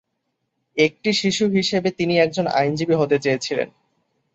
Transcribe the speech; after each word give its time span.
একটি 0.77 1.09
শিশু 1.13 1.43
হিসাবে 1.55 1.89
তিনি 1.91 2.13
একজন 2.17 2.45
আইনজীবী 2.59 2.95
হতে 2.97 3.17
চেয়েছিলেন। 3.19 3.69